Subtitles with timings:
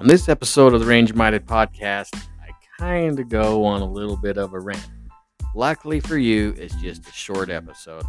[0.00, 4.16] On this episode of the Range Minded Podcast, I kind of go on a little
[4.16, 4.88] bit of a rant.
[5.54, 8.02] Luckily for you, it's just a short episode.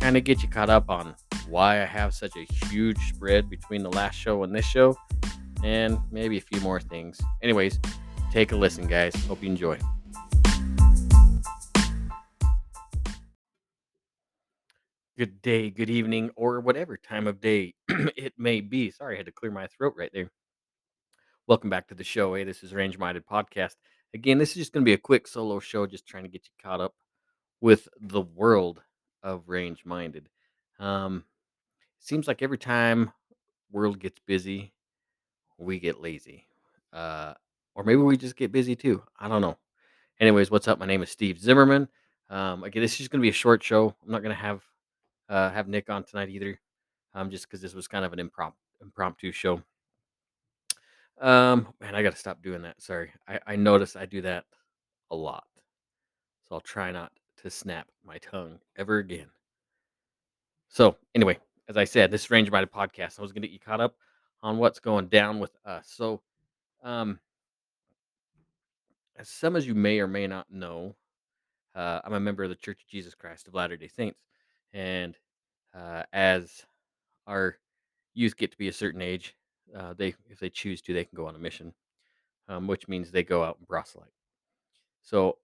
[0.00, 1.14] Kind of get you caught up on
[1.46, 4.96] why I have such a huge spread between the last show and this show,
[5.62, 7.20] and maybe a few more things.
[7.42, 7.80] Anyways,
[8.32, 9.14] take a listen, guys.
[9.26, 9.78] Hope you enjoy.
[15.18, 18.90] Good day, good evening, or whatever time of day it may be.
[18.90, 20.30] Sorry, I had to clear my throat right there.
[21.48, 22.34] Welcome back to the show.
[22.34, 23.76] Hey, this is Range Minded Podcast.
[24.12, 26.44] Again, this is just going to be a quick solo show, just trying to get
[26.44, 26.96] you caught up
[27.60, 28.82] with the world
[29.22, 30.28] of Range Minded.
[30.80, 31.22] Um,
[32.00, 33.12] seems like every time
[33.70, 34.72] world gets busy,
[35.56, 36.48] we get lazy,
[36.92, 37.34] uh,
[37.76, 39.04] or maybe we just get busy too.
[39.16, 39.56] I don't know.
[40.18, 40.80] Anyways, what's up?
[40.80, 41.86] My name is Steve Zimmerman.
[42.28, 43.94] Um, again, this is just going to be a short show.
[44.04, 44.62] I'm not going to have
[45.28, 46.58] uh, have Nick on tonight either,
[47.14, 49.62] um, just because this was kind of an impromptu impromptu show.
[51.20, 52.80] Um, man, I got to stop doing that.
[52.80, 54.44] Sorry, I I notice I do that
[55.10, 55.44] a lot,
[56.48, 59.28] so I'll try not to snap my tongue ever again.
[60.68, 63.18] So anyway, as I said, this is Range Minded Podcast.
[63.18, 63.96] I was to get you caught up
[64.42, 65.90] on what's going down with us.
[65.94, 66.20] So,
[66.82, 67.18] um,
[69.16, 70.94] as some as you may or may not know,
[71.74, 74.20] uh, I'm a member of the Church of Jesus Christ of Latter Day Saints,
[74.74, 75.16] and
[75.74, 76.64] uh, as
[77.26, 77.56] our
[78.14, 79.34] youth get to be a certain age,
[79.74, 81.72] uh, they if they choose to, they can go on a mission,
[82.48, 84.12] um, which means they go out and proselyte.
[85.02, 85.38] So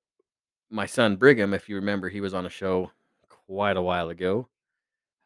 [0.71, 2.91] my son Brigham, if you remember, he was on a show
[3.29, 4.49] quite a while ago.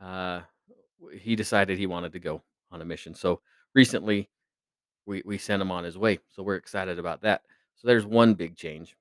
[0.01, 0.41] Uh,
[1.13, 3.15] he decided he wanted to go on a mission.
[3.15, 3.41] So
[3.75, 4.29] recently,
[5.07, 6.19] we we sent him on his way.
[6.35, 7.43] So we're excited about that.
[7.77, 8.97] So there's one big change.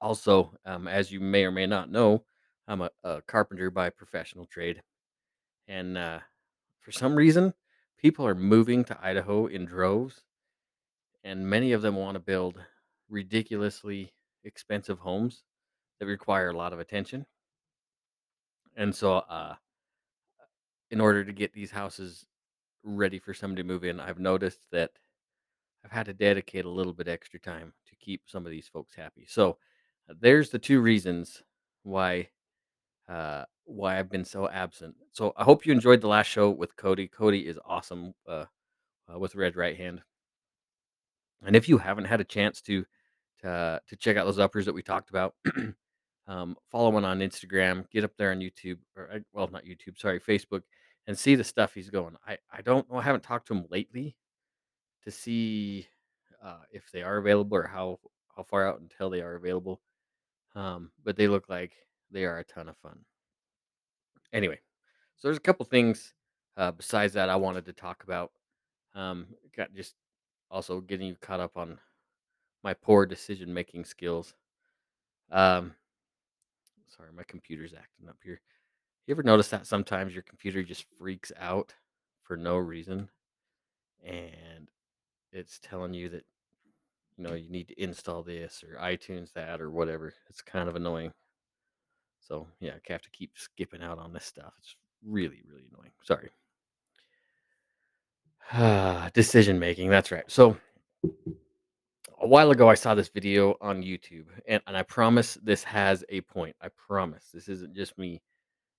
[0.00, 2.24] Also, um, as you may or may not know,
[2.68, 4.82] I'm a, a carpenter by professional trade,
[5.66, 6.18] and uh,
[6.80, 7.54] for some reason,
[8.04, 10.20] people are moving to Idaho in droves,
[11.24, 12.60] and many of them want to build
[13.08, 14.12] ridiculously
[14.44, 15.42] expensive homes
[15.98, 17.24] that require a lot of attention.
[18.76, 19.54] And so, uh,
[20.90, 22.26] in order to get these houses
[22.82, 24.90] ready for somebody to move in, I've noticed that
[25.82, 28.94] I've had to dedicate a little bit extra time to keep some of these folks
[28.94, 29.24] happy.
[29.26, 29.56] So,
[30.10, 31.42] uh, there's the two reasons
[31.84, 32.28] why
[33.08, 34.94] uh, why I've been so absent.
[35.12, 37.08] So, I hope you enjoyed the last show with Cody.
[37.08, 38.44] Cody is awesome uh,
[39.12, 40.02] uh, with Red Right Hand.
[41.44, 42.84] And if you haven't had a chance to
[43.42, 45.34] to to check out those uppers that we talked about,
[46.26, 49.98] um, follow one on Instagram, get up there on YouTube, or uh, well, not YouTube,
[49.98, 50.62] sorry, Facebook,
[51.06, 52.16] and see the stuff he's going.
[52.26, 52.98] I I don't know.
[52.98, 54.16] I haven't talked to him lately
[55.04, 55.86] to see
[56.42, 57.98] uh, if they are available or how
[58.36, 59.80] how far out until they are available.
[60.54, 61.72] Um, but they look like
[62.10, 63.00] they are a ton of fun.
[64.34, 64.58] Anyway,
[65.16, 66.12] so there's a couple things
[66.58, 68.32] uh, besides that I wanted to talk about.
[68.94, 69.94] Um, got just
[70.50, 71.78] also getting you caught up on
[72.62, 74.34] my poor decision making skills.
[75.30, 75.74] Um,
[76.96, 78.40] sorry, my computer's acting up here.
[79.06, 81.74] You ever notice that sometimes your computer just freaks out
[82.22, 83.08] for no reason
[84.04, 84.68] and
[85.32, 86.24] it's telling you that
[87.16, 90.14] you know you need to install this or iTunes that or whatever.
[90.28, 91.12] It's kind of annoying.
[92.26, 94.52] So yeah, I have to keep skipping out on this stuff.
[94.58, 94.76] It's
[95.06, 95.92] really, really annoying.
[96.02, 96.30] Sorry.
[99.14, 100.24] Decision making, that's right.
[100.26, 100.56] So
[102.20, 106.04] a while ago I saw this video on YouTube and, and I promise this has
[106.08, 106.56] a point.
[106.62, 107.28] I promise.
[107.32, 108.22] This isn't just me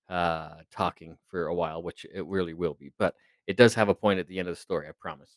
[0.08, 3.14] uh talking for a while, which it really will be, but
[3.46, 5.36] it does have a point at the end of the story, I promise.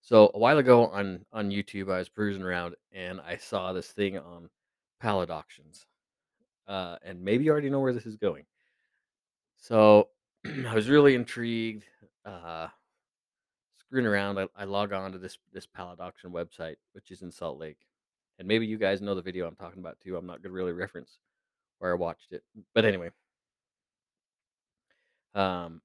[0.00, 3.88] So a while ago on on YouTube, I was cruising around and I saw this
[3.88, 4.48] thing on
[5.00, 5.86] pallet auctions.
[6.66, 8.44] Uh, and maybe you already know where this is going.
[9.58, 10.08] So
[10.68, 11.84] I was really intrigued.
[12.24, 12.68] Uh,
[13.78, 17.30] screwing around, I, I log on to this this pallet auction website, which is in
[17.30, 17.78] Salt Lake.
[18.38, 20.16] And maybe you guys know the video I'm talking about too.
[20.16, 21.18] I'm not gonna really reference
[21.78, 22.42] where I watched it,
[22.74, 23.10] but anyway,
[25.34, 25.80] um,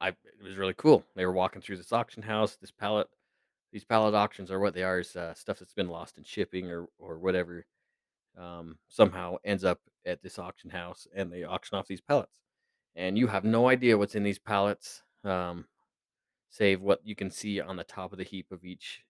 [0.00, 1.04] I it was really cool.
[1.16, 2.56] They were walking through this auction house.
[2.56, 3.08] This pallet,
[3.72, 6.70] these pallet auctions are what they are is uh, stuff that's been lost in shipping
[6.70, 7.64] or or whatever.
[8.38, 12.38] Um, somehow ends up at this auction house, and they auction off these pallets.
[12.94, 15.66] And you have no idea what's in these pallets, um,
[16.50, 19.02] save what you can see on the top of the heap of each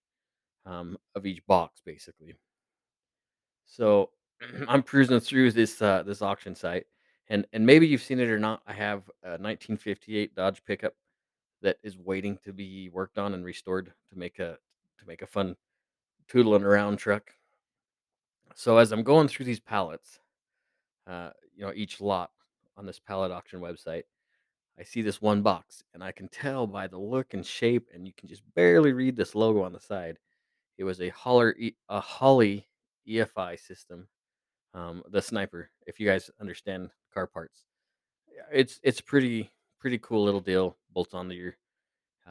[0.65, 2.35] um, of each box, basically.
[3.67, 4.11] So
[4.69, 6.87] I'm cruising through this uh, this auction site,
[7.29, 8.62] and and maybe you've seen it or not.
[8.67, 10.95] I have a 1958 Dodge pickup
[11.62, 14.59] that is waiting to be worked on and restored to make a
[14.99, 15.56] to make a fun
[16.31, 17.33] tootling around truck.
[18.55, 20.21] So as I'm going through these pallets,
[21.06, 22.31] uh, you know, each lot
[22.76, 24.04] on this pallet auction website,
[24.78, 28.06] I see this one box, and I can tell by the look and shape, and
[28.06, 30.19] you can just barely read this logo on the side.
[30.78, 31.54] It was a Holler
[31.88, 32.69] a Holley
[33.08, 34.08] EFI system,
[34.75, 37.64] um, the Sniper, if you guys understand car parts.
[38.50, 39.52] It's it's pretty
[39.82, 41.56] pretty cool little deal, bolts onto your,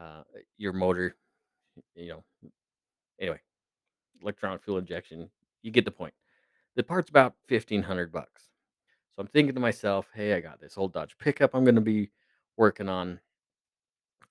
[0.00, 0.22] uh,
[0.56, 1.14] your motor,
[1.94, 2.50] you know,
[3.20, 3.38] anyway,
[4.22, 5.28] electronic fuel injection,
[5.60, 6.14] you get the point.
[6.76, 8.48] The part's about 1,500 bucks.
[9.16, 12.10] So I'm thinking to myself, "Hey, I got this old Dodge pickup I'm gonna be
[12.56, 13.20] working on,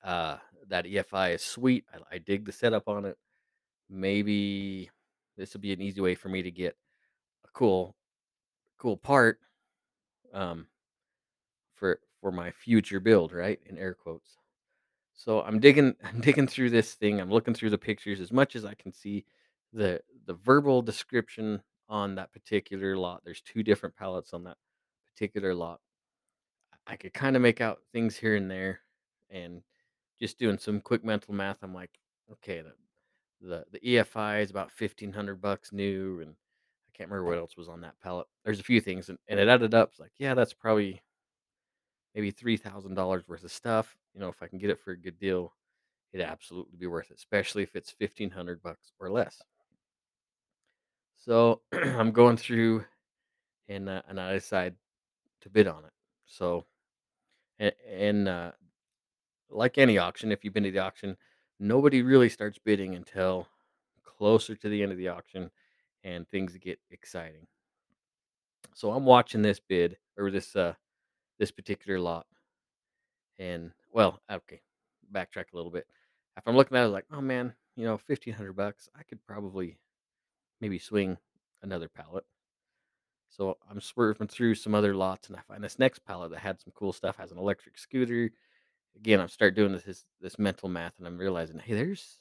[0.04, 0.38] uh,
[0.68, 3.18] that EFI is sweet, I I dig the setup on it.
[3.90, 4.90] Maybe
[5.38, 6.78] this will be an easy way for me to get
[7.46, 7.96] a cool
[8.80, 9.40] cool part,
[10.34, 10.68] um,
[11.76, 13.60] for for my future build, right?
[13.68, 14.38] In air quotes.
[15.14, 17.20] So I'm digging I'm digging through this thing.
[17.22, 19.26] I'm looking through the pictures as much as I can see
[19.74, 23.24] the the verbal description on that particular lot.
[23.26, 24.58] There's two different pallets on that
[25.14, 25.80] particular lot.
[26.88, 28.82] I could kind of make out things here and there
[29.30, 29.62] and
[30.20, 31.58] just doing some quick mental math.
[31.62, 31.92] I'm like,
[32.32, 32.74] okay, the
[33.42, 37.70] the, the EFI is about 1500 bucks new and I can't remember what else was
[37.70, 38.28] on that pallet.
[38.46, 39.90] There's a few things and, and it added up.
[39.90, 41.02] It's like, yeah, that's probably
[42.14, 43.96] maybe $3,000 worth of stuff.
[44.14, 45.56] You know, if I can get it for a good deal,
[46.14, 49.42] it'd absolutely be worth it, especially if it's 1500 bucks or less.
[51.18, 52.86] So I'm going through
[53.70, 54.76] and uh, and I decide
[55.42, 55.94] to bid on it.
[56.26, 56.66] So
[57.60, 58.52] and, and uh,
[59.50, 61.18] like any auction, if you've been to the auction,
[61.60, 63.48] nobody really starts bidding until
[64.04, 65.52] closer to the end of the auction
[66.04, 67.48] and things get exciting.
[68.74, 70.74] So I'm watching this bid or this uh
[71.40, 72.26] this particular lot
[73.40, 74.62] and well, okay,
[75.12, 75.88] backtrack a little bit.
[76.38, 79.26] If I'm looking at it like, oh man, you know, fifteen hundred bucks, I could
[79.26, 79.78] probably
[80.62, 81.18] maybe swing
[81.62, 82.24] another pallet.
[83.32, 86.60] So I'm swerving through some other lots and I find this next pallet that had
[86.60, 88.30] some cool stuff, has an electric scooter.
[88.98, 92.20] Again, I start doing this this, mental math and I'm realizing, hey, there's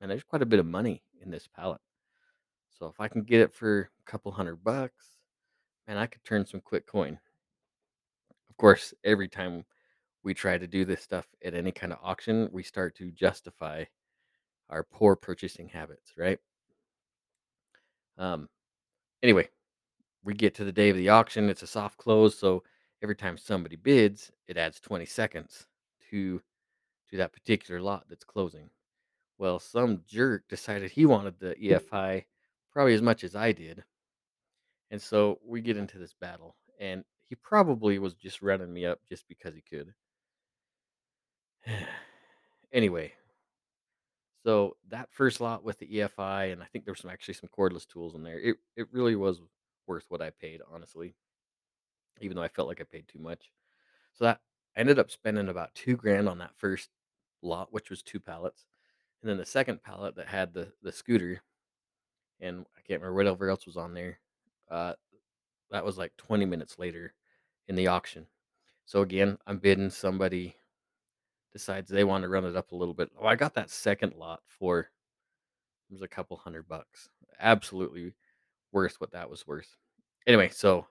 [0.00, 1.80] and there's quite a bit of money in this pallet.
[2.78, 5.04] So if I can get it for a couple hundred bucks,
[5.86, 7.18] man, I could turn some quick coin.
[8.48, 9.64] Of course, every time
[10.22, 13.84] we try to do this stuff at any kind of auction, we start to justify
[14.70, 16.38] our poor purchasing habits, right?
[18.18, 18.48] Um,
[19.22, 19.48] anyway,
[20.26, 21.48] we get to the day of the auction.
[21.48, 22.64] It's a soft close, so
[23.02, 25.66] every time somebody bids, it adds 20 seconds
[26.10, 26.42] to
[27.08, 28.68] to that particular lot that's closing.
[29.38, 32.24] Well, some jerk decided he wanted the EFI
[32.72, 33.84] probably as much as I did,
[34.90, 36.56] and so we get into this battle.
[36.80, 39.94] And he probably was just running me up just because he could.
[42.72, 43.12] anyway,
[44.44, 47.50] so that first lot with the EFI, and I think there was some actually some
[47.56, 48.40] cordless tools in there.
[48.40, 49.40] It it really was
[49.86, 51.14] worth what I paid, honestly,
[52.20, 53.50] even though I felt like I paid too much.
[54.14, 54.40] So that
[54.76, 56.90] I ended up spending about two grand on that first
[57.42, 58.66] lot, which was two pallets,
[59.22, 61.42] and then the second pallet that had the the scooter,
[62.40, 64.20] and I can't remember whatever else was on there.
[64.70, 64.94] Uh,
[65.70, 67.14] that was like 20 minutes later
[67.68, 68.26] in the auction.
[68.84, 69.90] So again, I'm bidding.
[69.90, 70.56] Somebody
[71.52, 73.10] decides they want to run it up a little bit.
[73.20, 77.08] Oh, I got that second lot for it was a couple hundred bucks.
[77.40, 78.14] Absolutely
[78.76, 79.74] worth what that was worth.
[80.28, 80.86] Anyway, so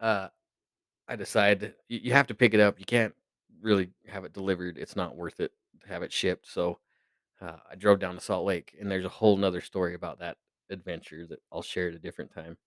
[0.00, 0.28] uh,
[1.08, 2.78] I decide you, you have to pick it up.
[2.78, 3.14] You can't
[3.62, 4.78] really have it delivered.
[4.78, 6.48] It's not worth it to have it shipped.
[6.50, 6.80] So
[7.40, 10.38] uh, I drove down to Salt Lake, and there's a whole nother story about that
[10.70, 12.58] adventure that I'll share at a different time.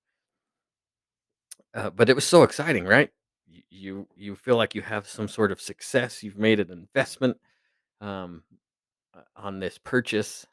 [1.74, 3.12] Uh, but it was so exciting, right?
[3.52, 6.24] Y- You you feel like you have some sort of success.
[6.24, 7.38] You've made an investment
[8.02, 8.44] um,
[9.16, 10.46] uh, on this purchase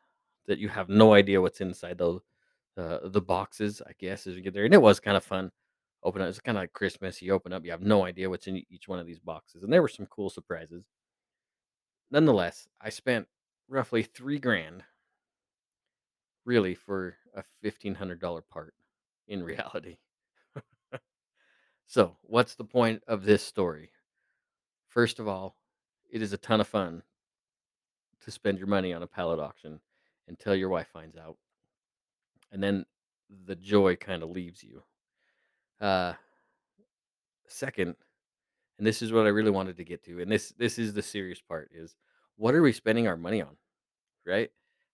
[0.47, 2.23] that you have no idea what's inside those
[2.77, 3.83] uh, the boxes.
[3.87, 5.51] I guess as you get there, and it was kind of fun.
[6.03, 7.21] Open up, it's kind of like Christmas.
[7.21, 9.73] You open up, you have no idea what's in each one of these boxes, and
[9.73, 10.85] there were some cool surprises.
[12.11, 13.27] Nonetheless, I spent
[13.69, 14.85] roughly three grand
[16.45, 18.75] really for a fifteen hundred dollar part.
[19.29, 19.97] In reality,
[21.87, 23.91] so what's the point of this story?
[24.89, 25.57] First of all,
[26.11, 27.03] it is a ton of fun
[28.25, 29.81] to spend your money on a pallet auction
[30.29, 31.37] until your wife finds out,
[32.57, 32.87] and then
[33.45, 34.83] the joy kind of leaves you.
[35.79, 36.15] Uh,
[37.47, 37.95] second,
[38.79, 41.03] and this is what I really wanted to get to, and this this is the
[41.03, 41.97] serious part: is
[42.37, 43.59] what are we spending our money on,
[44.25, 44.51] right?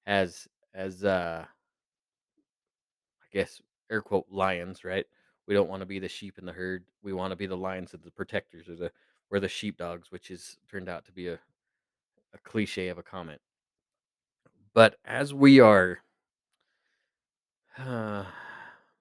[0.07, 5.07] As as uh, I guess air quote lions, right?
[5.47, 6.85] We don't want to be the sheep in the herd.
[7.04, 8.90] We want to be the lions and the protectors, or the
[9.31, 13.40] or the sheepdogs, which is turned out to be a, a cliche of a comment.
[14.75, 16.00] But as we are
[17.79, 18.25] Uh,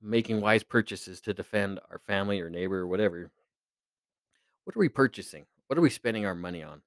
[0.02, 3.30] making wise purchases to defend our family or neighbor or whatever,
[4.64, 5.46] what are we purchasing?
[5.72, 6.82] what are we spending our money on?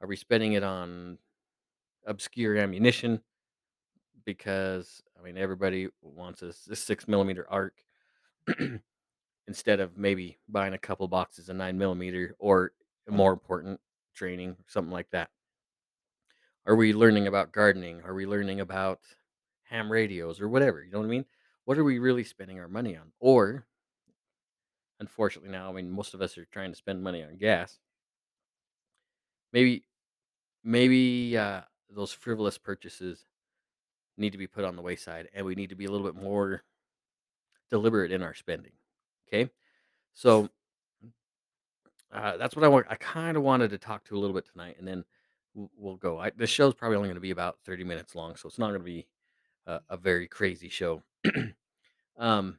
[0.00, 1.18] Are we spending it on
[2.06, 3.20] obscure ammunition
[4.24, 7.74] because I mean everybody wants a, a six millimeter ARC
[9.46, 12.72] instead of maybe buying a couple boxes of nine millimeter or
[13.06, 13.78] more important
[14.14, 15.28] training something like that.
[16.64, 18.00] Are we learning about gardening?
[18.02, 19.00] Are we learning about
[19.72, 20.84] ham radios or whatever?
[20.84, 21.24] You know what I mean?
[21.64, 23.12] What are we really spending our money on?
[23.18, 23.66] Or
[25.00, 27.78] unfortunately now, I mean most of us are trying to spend money on gas.
[29.52, 29.84] Maybe
[30.62, 33.24] maybe uh, those frivolous purchases
[34.16, 36.20] need to be put on the wayside and we need to be a little bit
[36.20, 36.62] more
[37.70, 38.72] deliberate in our spending.
[39.26, 39.50] Okay.
[40.14, 40.50] So
[42.12, 42.86] uh, that's what I want.
[42.90, 45.04] I kind of wanted to talk to a little bit tonight, and then
[45.54, 46.18] we'll, go.
[46.18, 48.68] I, this show's probably only going to be about thirty minutes long, so it's not
[48.68, 49.06] going to be
[49.66, 51.02] a, a very crazy show.
[52.18, 52.58] um,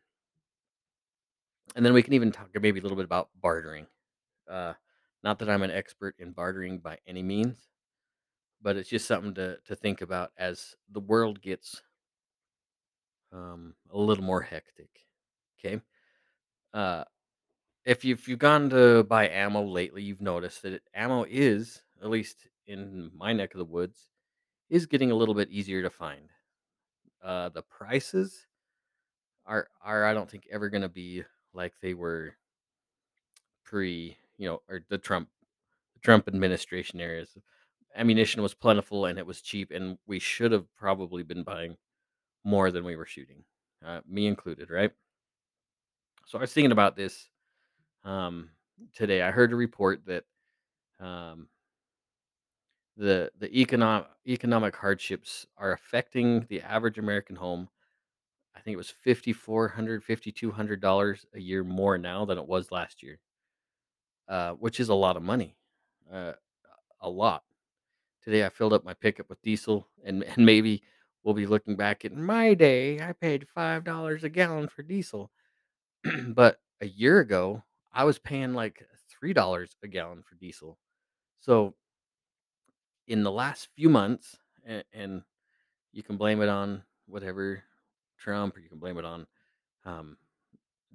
[1.76, 3.88] and then we can even talk maybe a little bit about bartering.
[4.50, 4.74] Uh,
[5.24, 7.58] not that I'm an expert in bartering by any means,
[8.62, 11.82] but it's just something to to think about as the world gets
[13.32, 14.90] um, a little more hectic.
[15.60, 15.82] Okay.
[16.74, 17.04] Uh,
[17.86, 21.82] if you've, if you've gone to buy ammo lately, you've noticed that it, ammo is,
[22.02, 24.10] at least in my neck of the woods,
[24.70, 26.30] is getting a little bit easier to find.
[27.24, 28.46] Uh, the prices
[29.46, 32.36] are are I don't think ever going to be like they were
[33.64, 35.30] pre, you know, or the Trump
[35.94, 37.38] the Trump administration areas.
[37.96, 41.78] Ammunition was plentiful and it was cheap, and we should have probably been buying
[42.44, 43.44] more than we were shooting,
[43.86, 44.92] uh, me included, right?
[46.26, 47.30] So I was thinking about this
[48.04, 48.50] um,
[48.94, 49.22] today.
[49.22, 50.24] I heard a report that
[51.00, 51.48] um,
[52.98, 57.70] the the economic economic hardships are affecting the average American home.
[58.56, 62.26] I think it was fifty four hundred, fifty two hundred dollars a year more now
[62.26, 63.20] than it was last year,
[64.28, 65.56] uh, which is a lot of money,
[66.12, 66.34] uh,
[67.02, 67.44] a lot.
[68.24, 70.84] Today I filled up my pickup with diesel, and and maybe
[71.24, 73.00] we'll be looking back at my day.
[73.02, 75.32] I paid five dollars a gallon for diesel,
[76.30, 80.78] but a year ago I was paying like three dollars a gallon for diesel.
[81.42, 81.76] So
[83.08, 85.24] in the last few months, and, and
[85.94, 87.64] You can blame it on whatever
[88.18, 89.28] Trump, or you can blame it on
[89.86, 90.18] um,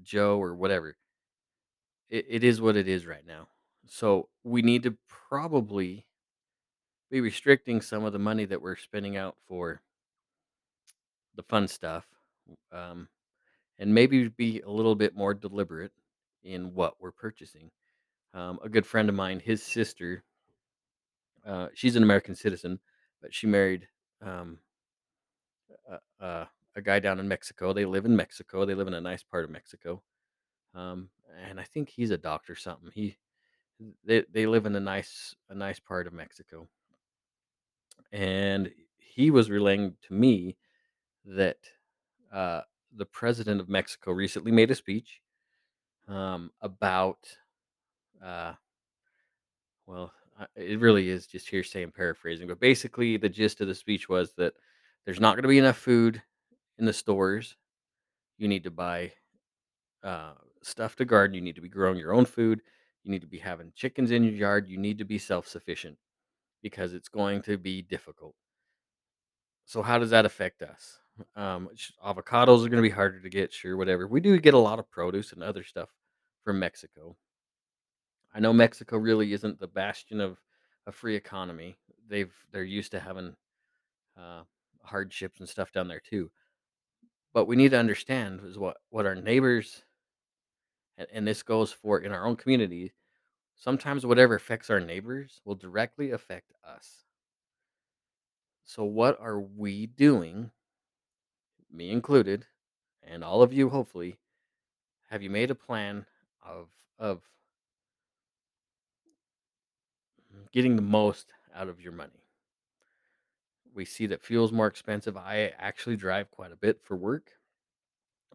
[0.02, 0.96] Joe or whatever.
[2.10, 3.46] It, it is what it is right now.
[3.86, 6.06] So we need to probably
[7.10, 9.80] be restricting some of the money that we're spending out for
[11.36, 12.04] the fun stuff,
[12.72, 13.08] um,
[13.78, 15.92] and maybe be a little bit more deliberate
[16.42, 17.70] in what we're purchasing.
[18.34, 20.24] Um, a good friend of mine, his sister,
[21.48, 22.80] uh, she's an American citizen,
[23.22, 23.88] but she married
[24.22, 24.60] um,
[25.88, 27.72] a, a, a guy down in Mexico.
[27.72, 28.64] They live in Mexico.
[28.64, 30.02] They live in a nice part of Mexico
[30.74, 31.10] Um,
[31.48, 32.90] and I think he's a doctor something.
[32.94, 33.18] He
[34.04, 36.68] they they live in a nice a nice part of Mexico.
[38.12, 40.56] And he was relaying to me
[41.24, 41.58] that
[42.32, 42.62] uh,
[42.92, 45.22] the president of Mexico recently made a speech
[46.08, 47.38] um, about
[48.22, 48.54] uh,
[49.86, 50.12] well,
[50.56, 54.32] it really is just hearsay and paraphrasing, but basically the gist of the speech was
[54.34, 54.54] that
[55.04, 56.22] there's not going to be enough food
[56.78, 57.56] in the stores.
[58.36, 59.12] You need to buy
[60.02, 61.34] uh, stuff to garden.
[61.34, 62.60] You need to be growing your own food.
[63.04, 64.68] You need to be having chickens in your yard.
[64.68, 65.96] You need to be self sufficient
[66.62, 68.34] because it's going to be difficult.
[69.64, 70.98] So, how does that affect us?
[71.34, 71.68] Um,
[72.06, 74.06] avocados are going to be harder to get, sure, whatever.
[74.06, 75.88] We do get a lot of produce and other stuff
[76.44, 77.16] from Mexico.
[78.38, 80.38] I know Mexico really isn't the bastion of
[80.86, 81.76] a free economy.
[82.08, 83.34] They've they're used to having
[84.16, 84.42] uh,
[84.82, 86.30] hardships and stuff down there too.
[87.34, 89.82] But we need to understand is what what our neighbors
[90.96, 92.92] and, and this goes for in our own community
[93.58, 97.02] Sometimes whatever affects our neighbors will directly affect us.
[98.64, 100.52] So, what are we doing,
[101.68, 102.46] me included,
[103.02, 104.16] and all of you, hopefully?
[105.10, 106.06] Have you made a plan
[106.40, 106.68] of
[107.00, 107.22] of
[110.58, 112.24] getting the most out of your money?
[113.72, 115.16] We see that fuel's more expensive.
[115.16, 117.30] I actually drive quite a bit for work,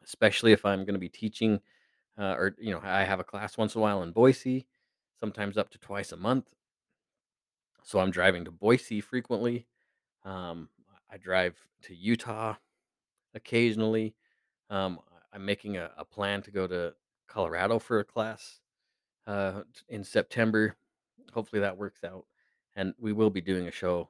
[0.06, 1.60] especially if I'm going to be teaching,
[2.18, 4.66] uh, or you know, I have a class once in a while in Boise,
[5.20, 6.48] sometimes up to twice a month.
[7.84, 9.68] So I'm driving to Boise frequently.
[10.24, 10.70] Um,
[11.12, 12.56] I drive to Utah
[13.36, 14.16] occasionally.
[14.70, 15.02] Um,
[15.34, 16.94] I- am making a, a plan to go to
[17.28, 18.62] Colorado for a class
[19.28, 20.78] uh, in September.
[21.34, 22.26] Hopefully that works out.
[22.76, 24.10] And we will be doing a show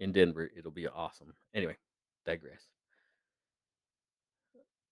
[0.00, 0.50] in Denver.
[0.56, 1.34] It'll be awesome.
[1.54, 1.76] Anyway,
[2.26, 2.68] digress.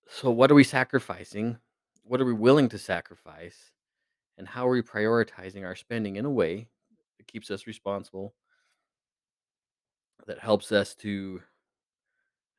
[0.09, 1.59] So, what are we sacrificing?
[2.05, 3.73] What are we willing to sacrifice?
[4.38, 6.69] And how are we prioritizing our spending in a way
[7.19, 8.35] that keeps us responsible,
[10.26, 11.41] that helps us to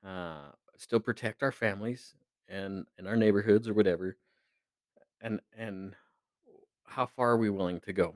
[0.05, 2.15] uh, still protect our families
[2.47, 4.17] and and our neighborhoods or whatever.
[5.21, 5.95] And and
[6.85, 8.15] how far are we willing to go?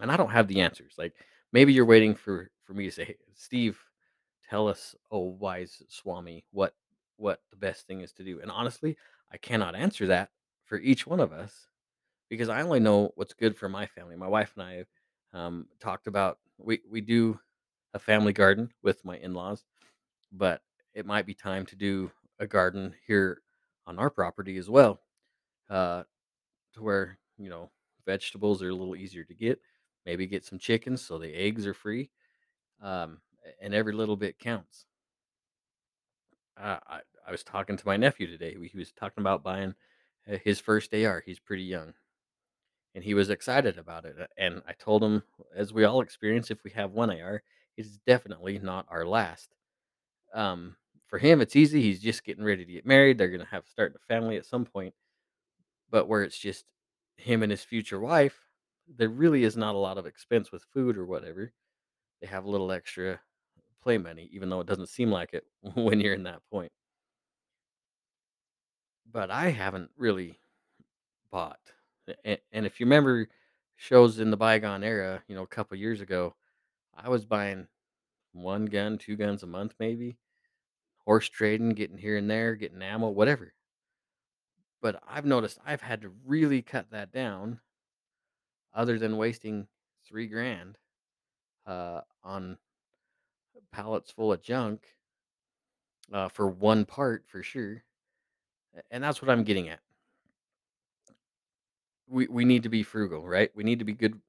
[0.00, 0.94] And I don't have the answers.
[0.98, 1.14] Like
[1.52, 3.78] maybe you're waiting for for me to say, "Hey, Steve,
[4.48, 6.74] tell us, oh wise Swami, what
[7.16, 8.40] what the best thing is to do.
[8.40, 8.96] And honestly,
[9.32, 10.30] I cannot answer that
[10.64, 11.66] for each one of us
[12.28, 14.16] because I only know what's good for my family.
[14.16, 14.84] My wife and I
[15.38, 17.38] um, talked about we we do
[17.94, 19.64] a family garden with my in-laws,
[20.32, 20.62] but
[20.94, 23.42] it might be time to do a garden here
[23.86, 25.00] on our property as well,
[25.70, 26.02] uh,
[26.74, 27.70] to where you know
[28.06, 29.60] vegetables are a little easier to get.
[30.06, 32.10] Maybe get some chickens so the eggs are free,
[32.82, 33.20] um,
[33.60, 34.86] and every little bit counts.
[36.56, 38.56] Uh, I I was talking to my nephew today.
[38.70, 39.74] He was talking about buying
[40.30, 41.20] uh, his first AR.
[41.24, 41.94] He's pretty young,
[42.94, 44.16] and he was excited about it.
[44.20, 45.22] uh, And I told him,
[45.54, 47.42] as we all experience, if we have one AR,
[47.76, 49.54] it's definitely not our last.
[50.34, 50.76] Um,
[51.08, 51.82] for him, it's easy.
[51.82, 53.18] He's just getting ready to get married.
[53.18, 54.94] They're gonna have to start a family at some point.
[55.90, 56.66] But where it's just
[57.16, 58.47] him and his future wife,
[58.96, 61.52] there really is not a lot of expense with food or whatever.
[62.20, 63.20] They have a little extra
[63.82, 65.44] play money, even though it doesn't seem like it
[65.76, 66.72] when you're in that point.
[69.10, 70.38] But I haven't really
[71.30, 71.72] bought.
[72.26, 73.28] A- And if you remember
[73.76, 76.36] shows in the bygone era, you know, a couple years ago,
[76.94, 77.68] I was buying
[78.32, 80.18] one gun, two guns a month, maybe
[80.98, 83.54] horse trading, getting here and there, getting ammo, whatever.
[84.80, 87.60] But I've noticed I've had to really cut that down,
[88.74, 89.66] other than wasting
[90.06, 90.78] three grand
[91.66, 92.58] uh, on
[93.72, 94.86] pallets full of junk
[96.12, 97.82] uh, for one part for sure.
[98.90, 99.80] And that's what I'm getting at.
[102.06, 103.50] We we need to be frugal, right?
[103.54, 104.20] We need to be good,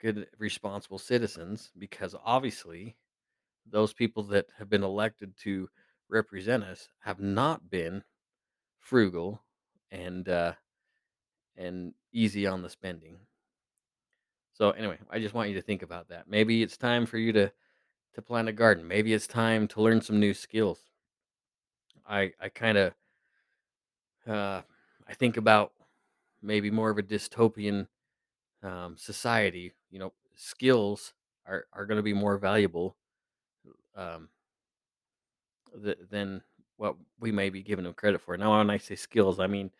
[0.00, 2.96] good, responsible citizens because obviously
[3.64, 5.70] those people that have been elected to
[6.08, 8.02] represent us have not been
[8.78, 9.42] frugal
[9.90, 10.52] and uh,
[11.56, 13.16] and easy on the spending.
[14.52, 16.28] So anyway, I just want you to think about that.
[16.28, 17.52] Maybe it's time for you to
[18.14, 18.86] to plant a garden.
[18.88, 20.80] Maybe it's time to learn some new skills.
[22.06, 22.94] I I kind of
[24.26, 24.62] uh,
[25.06, 25.72] I think about
[26.42, 27.86] maybe more of a dystopian
[28.62, 29.72] um, society.
[29.90, 31.14] You know, skills
[31.46, 32.96] are are going to be more valuable
[33.96, 34.28] um,
[35.82, 36.42] th- than
[36.76, 38.36] what we may be giving them credit for.
[38.36, 39.70] Now, when I say skills, I mean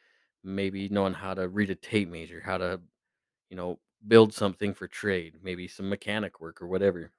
[0.45, 2.81] maybe knowing how to read a tape measure, how to,
[3.51, 7.13] you know, build something for trade, maybe some mechanic work or whatever.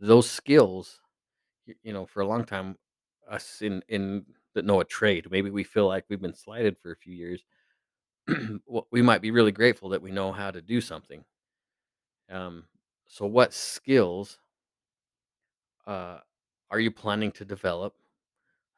[0.00, 1.00] Those skills,
[1.82, 2.76] you know, for a long time,
[3.28, 4.24] us in in
[4.54, 7.44] that know a trade, maybe we feel like we've been slighted for a few years.
[8.90, 11.24] we might be really grateful that we know how to do something.
[12.30, 12.64] Um,
[13.06, 14.38] so, what skills
[15.86, 16.18] uh,
[16.70, 17.94] are you planning to develop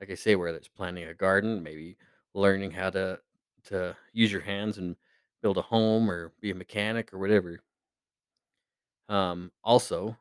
[0.02, 1.96] like I say, whether it's planting a garden, maybe
[2.34, 3.20] learning how to
[3.66, 4.96] to use your hands and
[5.42, 7.60] build a home or be a mechanic or whatever.
[9.08, 10.16] Um, also,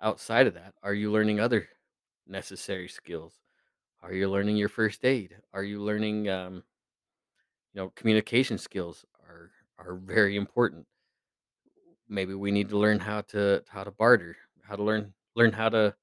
[0.00, 1.68] outside of that, are you learning other
[2.26, 3.34] necessary skills?
[4.02, 5.36] Are you learning your first aid?
[5.52, 6.62] Are you learning, um,
[7.72, 10.86] you know, communication skills are are very important.
[12.08, 15.68] Maybe we need to learn how to how to barter, how to learn learn how
[15.70, 15.94] to.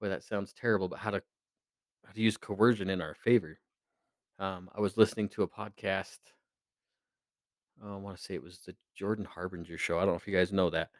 [0.00, 1.22] Well, that sounds terrible, but how to
[2.04, 3.58] how to use coercion in our favor.
[4.38, 6.18] Um, I was listening to a podcast
[7.82, 9.96] I want to say it was the Jordan Harbinger show.
[9.96, 10.90] I don't know if you guys know that,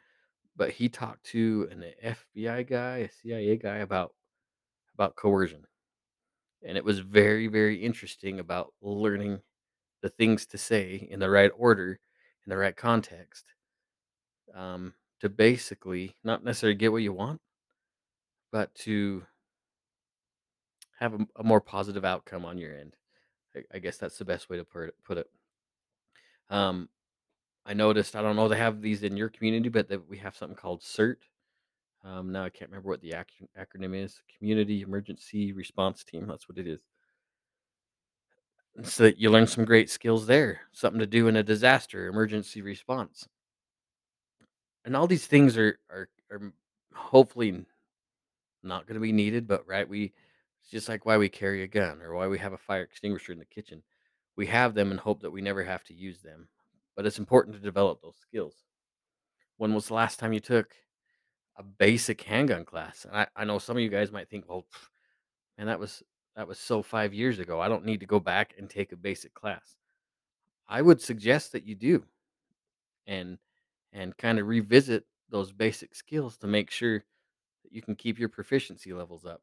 [0.55, 4.13] but he talked to an FBI guy, a CIA guy about
[4.93, 5.65] about coercion,
[6.61, 9.41] and it was very, very interesting about learning
[10.01, 11.99] the things to say in the right order,
[12.45, 13.45] in the right context,
[14.53, 17.39] um, to basically not necessarily get what you want,
[18.51, 19.23] but to
[20.99, 22.95] have a, a more positive outcome on your end.
[23.55, 24.95] I, I guess that's the best way to put it.
[25.03, 25.29] Put it.
[26.49, 26.89] Um,
[27.65, 28.15] I noticed.
[28.15, 30.81] I don't know they have these in your community, but that we have something called
[30.83, 31.17] CERT
[32.03, 34.21] Um, now I can't remember what the ac- acronym is.
[34.37, 36.27] Community Emergency Response Team.
[36.27, 36.81] That's what it is.
[38.83, 40.61] So that you learn some great skills there.
[40.71, 43.27] Something to do in a disaster, emergency response,
[44.85, 46.53] and all these things are are are
[46.93, 47.65] hopefully
[48.63, 49.47] not going to be needed.
[49.47, 50.13] But right, we
[50.61, 53.33] it's just like why we carry a gun or why we have a fire extinguisher
[53.33, 53.83] in the kitchen.
[54.35, 56.47] We have them and hope that we never have to use them.
[56.95, 58.63] But it's important to develop those skills.
[59.57, 60.75] When was the last time you took
[61.57, 63.05] a basic handgun class?
[63.05, 64.65] And I, I know some of you guys might think, well,
[65.57, 66.03] And that was
[66.35, 67.61] that was so 5 years ago.
[67.61, 69.77] I don't need to go back and take a basic class.
[70.67, 72.05] I would suggest that you do.
[73.07, 73.37] And
[73.93, 76.99] and kind of revisit those basic skills to make sure
[77.63, 79.41] that you can keep your proficiency levels up.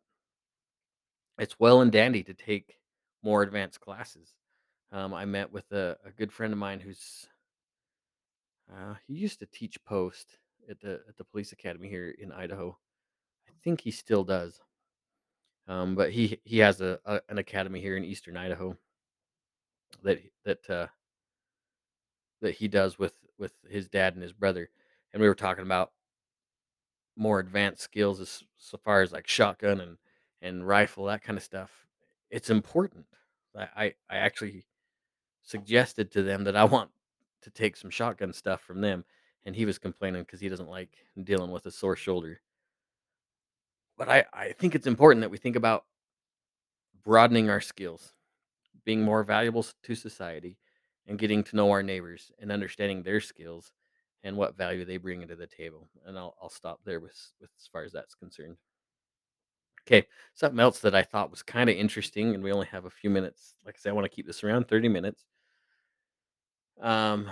[1.38, 2.78] It's well and dandy to take
[3.20, 4.36] more advanced classes.
[4.92, 7.28] Um, I met with a, a good friend of mine who's
[8.72, 12.76] uh, he used to teach post at the at the police academy here in Idaho.
[13.48, 14.60] I think he still does.
[15.68, 18.76] Um, but he he has a, a an academy here in Eastern Idaho
[20.02, 20.86] that that uh,
[22.40, 24.70] that he does with with his dad and his brother.
[25.12, 25.92] And we were talking about
[27.16, 29.98] more advanced skills as so far as like shotgun and
[30.42, 31.70] and rifle that kind of stuff.
[32.30, 33.06] It's important.
[33.56, 34.64] I I, I actually
[35.42, 36.90] suggested to them that I want
[37.42, 39.04] to take some shotgun stuff from them,
[39.44, 42.40] and he was complaining because he doesn't like dealing with a sore shoulder.
[43.96, 45.84] But I I think it's important that we think about
[47.02, 48.12] broadening our skills
[48.84, 50.56] being more valuable to society
[51.06, 53.72] and getting to know our neighbors and understanding their skills
[54.22, 55.88] and what value they bring into the table.
[56.04, 58.56] And I'll, I'll stop there with, with as far as that's concerned.
[59.86, 62.90] Okay, something else that I thought was kind of interesting, and we only have a
[62.90, 63.54] few minutes.
[63.64, 65.24] Like I said, I want to keep this around 30 minutes.
[66.80, 67.30] Um,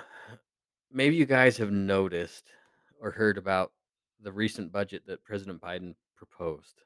[0.93, 2.45] maybe you guys have noticed
[3.01, 3.73] or heard about
[4.21, 6.83] the recent budget that President Biden proposed.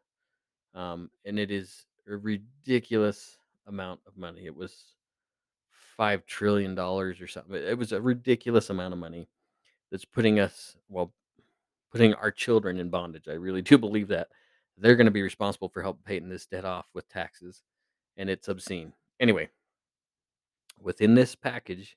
[0.75, 4.47] Um, and it is a ridiculous amount of money.
[4.47, 4.95] It was
[5.97, 7.55] five trillion dollars or something.
[7.55, 9.29] It was a ridiculous amount of money
[9.91, 11.13] that's putting us, well,
[11.91, 13.29] putting our children in bondage.
[13.29, 14.29] I really do believe that
[14.79, 17.63] they're going to be responsible for helping paying this debt off with taxes,
[18.17, 18.93] and it's obscene.
[19.21, 19.51] Anyway,
[20.81, 21.97] within this package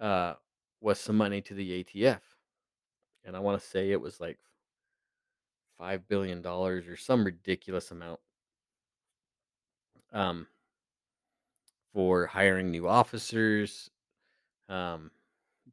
[0.00, 0.34] uh,
[0.80, 2.20] was some money to the ATF,
[3.24, 4.38] and I want to say it was like
[5.78, 8.20] five billion dollars or some ridiculous amount
[10.12, 10.46] um,
[11.92, 13.90] for hiring new officers,
[14.68, 15.10] um,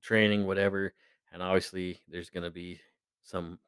[0.01, 0.93] training, whatever.
[1.33, 2.79] And obviously, there's going to be
[3.23, 3.59] some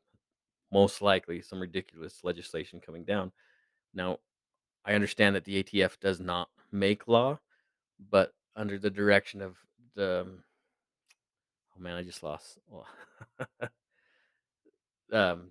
[0.71, 3.31] most likely some ridiculous legislation coming down.
[3.93, 4.19] Now,
[4.85, 7.39] I understand that the ATF does not make law,
[8.09, 9.57] but under the direction of
[9.95, 10.43] the um,
[11.77, 12.59] oh man, I just lost.
[15.13, 15.49] um,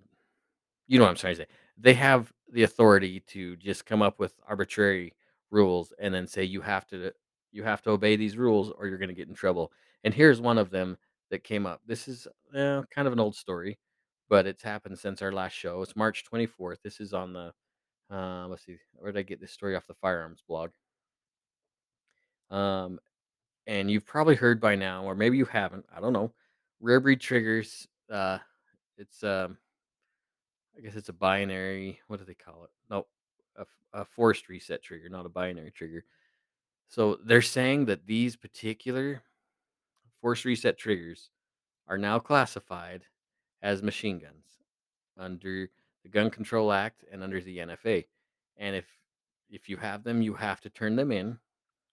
[0.87, 1.47] you know what I'm trying to say.
[1.77, 5.13] They have the authority to just come up with arbitrary
[5.51, 7.13] rules and then say you have to
[7.51, 9.71] you have to obey these rules or you're going to get in trouble.
[10.03, 10.97] And here's one of them
[11.31, 11.81] that came up.
[11.85, 13.79] This is uh, kind of an old story,
[14.29, 15.81] but it's happened since our last show.
[15.81, 16.77] It's March 24th.
[16.83, 17.53] This is on the
[18.11, 20.71] Uh, let's see, where did I get this story off the firearms blog?
[22.49, 22.99] Um,
[23.67, 25.85] and you've probably heard by now, or maybe you haven't.
[25.95, 26.31] I don't know.
[26.79, 27.87] Rare breed triggers.
[28.11, 28.39] Uh,
[28.97, 29.57] it's um,
[30.75, 31.99] I guess it's a binary.
[32.07, 32.71] What do they call it?
[32.89, 33.05] No,
[33.93, 36.05] a forced reset trigger, not a binary trigger.
[36.87, 39.21] So they're saying that these particular
[40.21, 41.31] forced reset triggers
[41.87, 43.03] are now classified
[43.61, 44.45] as machine guns
[45.17, 45.69] under
[46.03, 48.05] the Gun Control Act and under the NFA.
[48.57, 48.85] And if
[49.49, 51.39] if you have them, you have to turn them in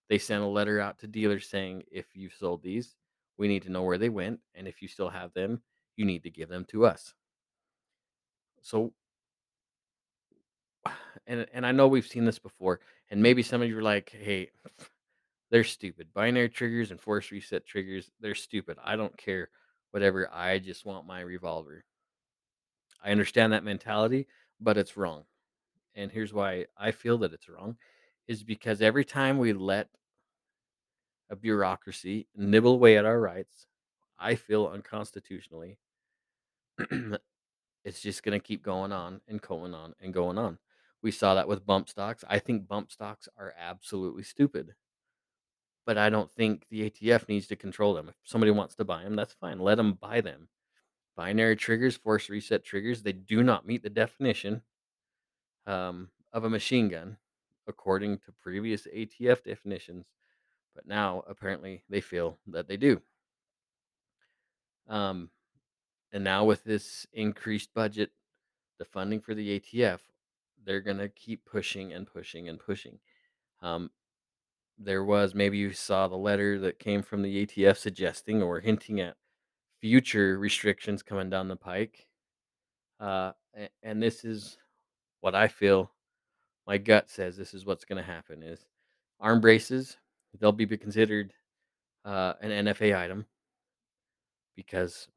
[0.08, 2.94] They sent a letter out to dealers saying, if you've sold these,
[3.38, 4.40] we need to know where they went.
[4.54, 5.62] And if you still have them,
[5.96, 7.14] you need to give them to us.
[8.62, 8.92] So,
[11.26, 12.80] and, and I know we've seen this before.
[13.10, 14.50] And maybe some of you are like, hey,
[15.50, 16.08] they're stupid.
[16.12, 18.76] Binary triggers and force reset triggers, they're stupid.
[18.84, 19.50] I don't care.
[19.92, 20.28] Whatever.
[20.32, 21.84] I just want my revolver.
[23.02, 24.26] I understand that mentality,
[24.60, 25.24] but it's wrong.
[25.94, 27.76] And here's why I feel that it's wrong
[28.26, 29.88] is because every time we let
[31.30, 33.66] a bureaucracy nibble away at our rights,
[34.18, 35.78] I feel unconstitutionally,
[37.84, 40.58] it's just going to keep going on and going on and going on.
[41.02, 42.24] We saw that with bump stocks.
[42.28, 44.74] I think bump stocks are absolutely stupid,
[45.84, 48.08] but I don't think the ATF needs to control them.
[48.08, 49.58] If somebody wants to buy them, that's fine.
[49.58, 50.48] Let them buy them.
[51.16, 54.62] Binary triggers, force reset triggers, they do not meet the definition
[55.66, 57.18] um, of a machine gun
[57.66, 60.06] according to previous ATF definitions,
[60.74, 63.00] but now apparently they feel that they do.
[64.88, 65.30] Um,
[66.12, 68.10] and now with this increased budget,
[68.78, 70.00] the funding for the ATF,
[70.64, 72.98] they're gonna keep pushing and pushing and pushing.
[73.62, 73.90] Um,
[74.78, 79.00] there was maybe you saw the letter that came from the ATF suggesting or hinting
[79.00, 79.16] at
[79.80, 82.06] future restrictions coming down the pike.
[82.98, 83.32] Uh,
[83.82, 84.58] and this is
[85.20, 85.90] what I feel.
[86.66, 88.66] My gut says this is what's going to happen: is
[89.20, 89.96] arm braces.
[90.38, 91.32] They'll be considered
[92.04, 93.26] uh, an NFA item
[94.56, 95.08] because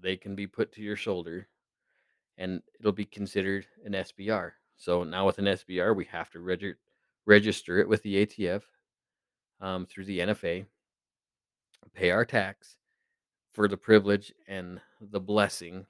[0.00, 1.48] they can be put to your shoulder
[2.40, 4.52] and it'll be considered an SBR.
[4.76, 6.74] So now with an SBR, we have to regi-
[7.26, 8.62] register it with the ATF
[9.60, 10.64] um, through the NFA,
[11.94, 12.76] pay our tax,
[13.52, 15.86] for the privilege and the blessing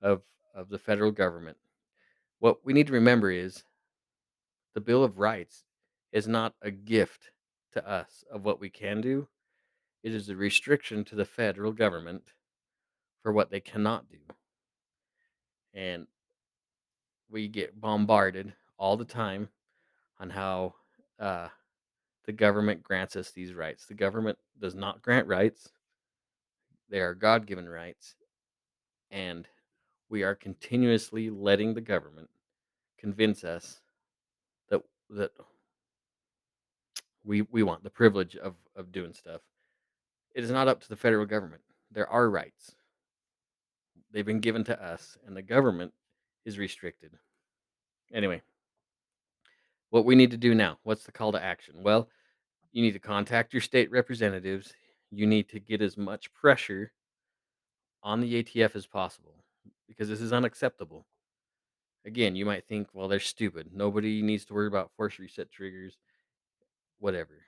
[0.00, 0.22] of
[0.54, 1.56] of the federal government.
[2.38, 3.64] What we need to remember is
[4.74, 5.64] the Bill of Rights
[6.12, 7.30] is not a gift
[7.72, 9.28] to us of what we can do.
[10.02, 12.32] It is a restriction to the federal government
[13.22, 14.18] for what they cannot do.
[15.74, 16.06] And
[17.30, 19.48] we get bombarded all the time
[20.20, 20.74] on how
[21.18, 21.48] uh,
[22.26, 23.86] the government grants us these rights.
[23.86, 25.70] The government does not grant rights,
[26.90, 28.16] they are God given rights.
[29.10, 29.46] And
[30.08, 32.28] we are continuously letting the government
[32.98, 33.81] convince us
[35.12, 35.32] that
[37.24, 39.40] we we want the privilege of of doing stuff.
[40.34, 41.62] It is not up to the federal government.
[41.90, 42.74] There are rights.
[44.12, 45.92] They've been given to us and the government
[46.44, 47.12] is restricted.
[48.12, 48.42] Anyway,
[49.90, 51.82] what we need to do now, what's the call to action?
[51.82, 52.08] Well,
[52.72, 54.72] you need to contact your state representatives.
[55.10, 56.92] You need to get as much pressure
[58.02, 59.34] on the ATF as possible
[59.86, 61.06] because this is unacceptable.
[62.04, 63.68] Again, you might think, well, they're stupid.
[63.72, 65.98] Nobody needs to worry about force reset triggers,
[66.98, 67.42] whatever.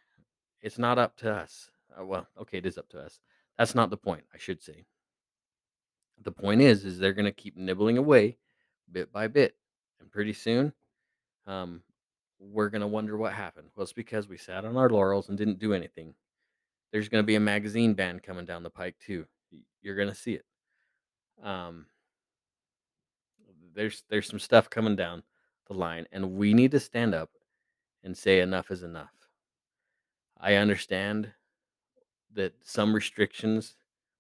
[0.63, 1.71] It's not up to us.
[1.99, 3.21] Uh, well, okay, it is up to us.
[3.59, 4.85] That's not the point, I should say.
[6.23, 8.39] The point is, is they're going to keep nibbling away,
[8.91, 9.57] bit by bit,
[10.01, 10.73] and pretty soon,
[11.47, 11.83] um,
[12.39, 13.69] we're going to wonder what happened.
[13.75, 16.15] Well, it's because we sat on our laurels and didn't do anything.
[16.93, 19.27] There's going to be a magazine ban coming down the pike too.
[19.83, 20.45] You're going to see it.
[21.43, 21.87] Um,
[23.75, 25.23] there's there's some stuff coming down
[25.67, 27.31] the line, and we need to stand up
[28.03, 29.13] and say enough is enough.
[30.39, 31.33] I understand
[32.35, 33.77] that some restrictions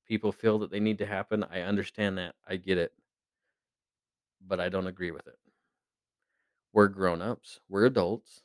[0.06, 1.44] people feel that they need to happen.
[1.50, 2.34] I understand that.
[2.46, 2.92] I get it.
[4.46, 5.38] But I don't agree with it.
[6.72, 7.60] We're grown-ups.
[7.68, 8.42] We're adults.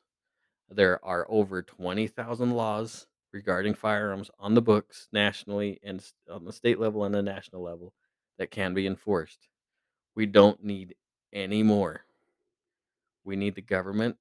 [0.69, 6.79] There are over 20,000 laws regarding firearms on the books nationally and on the state
[6.79, 7.93] level and the national level
[8.37, 9.47] that can be enforced.
[10.19, 10.95] We don't need
[11.31, 12.03] any more.
[13.23, 14.17] We need the government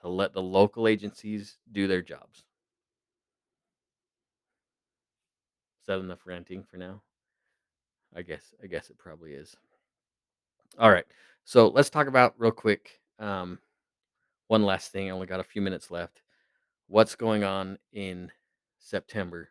[0.00, 2.44] to let the local agencies do their jobs.
[5.80, 7.02] Is that enough ranting for now?
[8.14, 9.56] I guess I guess it probably is.
[10.78, 11.06] All right.
[11.44, 13.00] So let's talk about real quick.
[13.18, 13.58] Um,
[14.46, 15.08] one last thing.
[15.08, 16.22] I only got a few minutes left.
[16.86, 18.30] What's going on in
[18.78, 19.48] September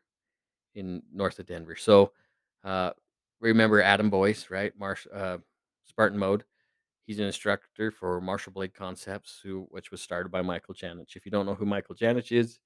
[0.76, 1.76] in north of Denver?
[1.76, 2.14] So
[2.64, 2.92] uh,
[3.50, 4.72] remember Adam Boyce, right?
[4.78, 5.38] Marsh uh,
[5.86, 6.44] Spartan Mode.
[7.06, 11.16] He's an instructor for Martial Blade Concepts, who which was started by Michael Janich.
[11.16, 12.60] If you don't know who Michael Janich is,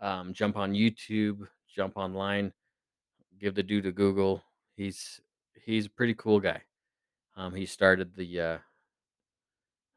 [0.00, 2.52] um, jump on YouTube, jump online,
[3.38, 4.42] give the dude a Google.
[4.76, 5.20] He's
[5.64, 6.62] he's a pretty cool guy.
[7.36, 8.40] Um, he started the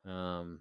[0.06, 0.60] uh, um,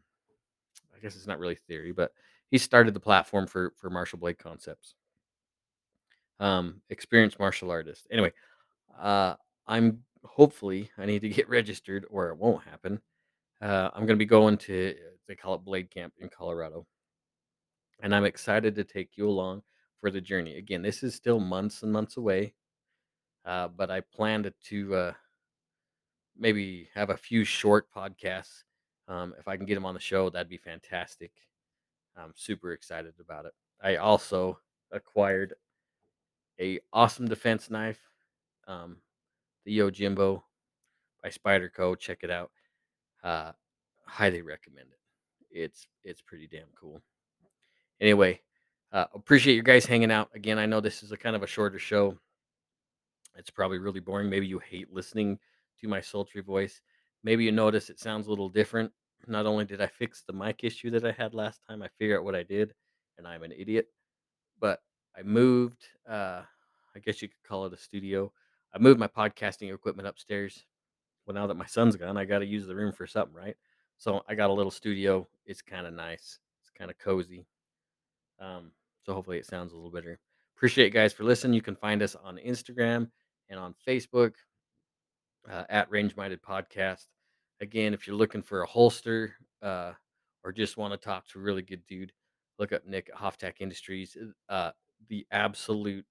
[0.94, 2.12] I guess it's not really theory, but
[2.50, 4.94] he started the platform for for martial blade concepts.
[6.38, 8.06] Um, experienced martial artist.
[8.10, 8.32] Anyway,
[9.00, 9.34] uh,
[9.66, 13.00] I'm hopefully I need to get registered or it won't happen.
[13.60, 14.94] Uh, I'm going to be going to
[15.26, 16.86] they call it Blade Camp in Colorado,
[18.00, 19.62] and I'm excited to take you along
[20.00, 20.56] for the journey.
[20.56, 22.54] Again, this is still months and months away,
[23.44, 25.12] uh, but I plan to uh,
[26.38, 28.64] maybe have a few short podcasts.
[29.08, 31.32] Um, if I can get them on the show, that'd be fantastic.
[32.16, 33.52] I'm super excited about it.
[33.82, 34.58] I also
[34.90, 35.54] acquired
[36.60, 38.00] a awesome defense knife,
[38.66, 38.96] um,
[39.64, 40.42] the Yojimbo
[41.22, 41.98] by Spyderco.
[41.98, 42.50] Check it out.
[43.22, 43.52] Uh,
[44.06, 45.58] highly recommend it.
[45.58, 47.00] It's it's pretty damn cool.
[48.00, 48.40] Anyway,
[48.92, 50.58] uh, appreciate you guys hanging out again.
[50.58, 52.18] I know this is a kind of a shorter show.
[53.36, 54.30] It's probably really boring.
[54.30, 55.38] Maybe you hate listening
[55.80, 56.80] to my sultry voice.
[57.22, 58.92] Maybe you notice it sounds a little different.
[59.26, 62.18] Not only did I fix the mic issue that I had last time, I figure
[62.18, 62.74] out what I did,
[63.18, 63.88] and I'm an idiot.
[64.60, 64.80] But
[65.16, 65.84] I moved.
[66.08, 66.42] Uh,
[66.94, 68.32] I guess you could call it a studio.
[68.76, 70.66] I moved my podcasting equipment upstairs.
[71.24, 73.56] Well, now that my son's gone, I got to use the room for something, right?
[73.96, 75.26] So I got a little studio.
[75.46, 76.38] It's kind of nice.
[76.60, 77.46] It's kind of cozy.
[78.38, 78.72] Um,
[79.06, 80.18] so hopefully it sounds a little better.
[80.58, 81.54] Appreciate guys for listening.
[81.54, 83.08] You can find us on Instagram
[83.48, 84.32] and on Facebook
[85.50, 87.06] uh, at Range Minded Podcast.
[87.62, 89.92] Again, if you're looking for a holster uh,
[90.44, 92.12] or just want to talk to a really good dude,
[92.58, 94.18] look up Nick at Hoftac Industries.
[94.50, 94.72] Uh,
[95.08, 96.04] the absolute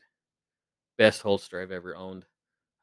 [0.98, 2.26] best holster I've ever owned.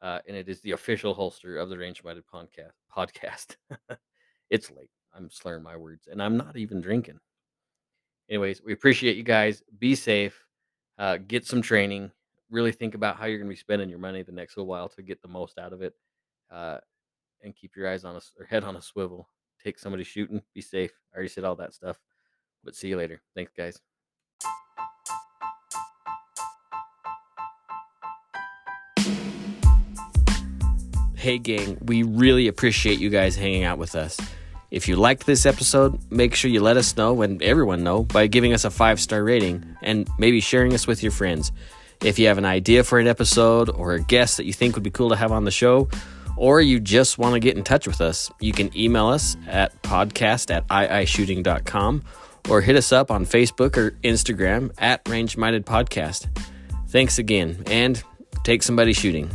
[0.02, 2.72] Uh, and it is the official holster of the Range Minded Podcast.
[2.94, 3.56] Podcast.
[4.50, 4.90] it's late.
[5.14, 7.20] I'm slurring my words, and I'm not even drinking.
[8.28, 9.62] Anyways, we appreciate you guys.
[9.78, 10.44] Be safe.
[10.98, 12.10] Uh, get some training.
[12.50, 14.88] Really think about how you're going to be spending your money the next little while
[14.90, 15.94] to get the most out of it.
[16.50, 16.78] Uh,
[17.42, 19.28] and keep your eyes on us or head on a swivel.
[19.62, 20.42] Take somebody shooting.
[20.54, 20.92] Be safe.
[21.12, 21.98] I already said all that stuff.
[22.64, 23.20] But see you later.
[23.34, 23.80] Thanks, guys.
[31.22, 34.18] Hey, gang, we really appreciate you guys hanging out with us.
[34.72, 38.26] If you liked this episode, make sure you let us know and everyone know by
[38.26, 41.52] giving us a five star rating and maybe sharing us with your friends.
[42.02, 44.82] If you have an idea for an episode or a guest that you think would
[44.82, 45.88] be cool to have on the show,
[46.36, 49.80] or you just want to get in touch with us, you can email us at
[49.84, 52.02] podcast at iishooting.com
[52.50, 56.26] or hit us up on Facebook or Instagram at Range Minded Podcast.
[56.88, 58.02] Thanks again, and
[58.42, 59.30] take somebody shooting.